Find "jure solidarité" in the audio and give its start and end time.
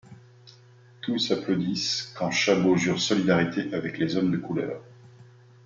2.75-3.71